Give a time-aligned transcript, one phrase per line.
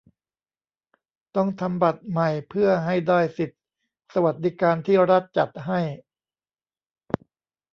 [1.35, 3.61] ต้องทำบัตรใหม่เพื่อให้ได้สิทธิ์
[4.13, 5.79] สวัสดิการที่รัฐจัดให้